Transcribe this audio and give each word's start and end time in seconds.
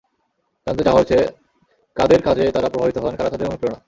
জানতে 0.67 0.83
চাওয়া 0.83 0.99
হয়েছে 0.99 1.17
কাদের 1.97 2.21
কাজে 2.21 2.43
তাঁরা 2.51 2.69
প্রভাবিত 2.69 2.97
হন, 2.97 3.13
কারা 3.15 3.29
তাঁদের 3.29 3.47
অনুপ্রেরণা। 3.47 3.79